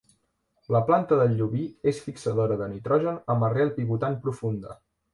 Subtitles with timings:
[0.75, 1.61] La planta del llobí
[1.93, 4.79] és fixadora de nitrogen amb arrel pivotant profunda.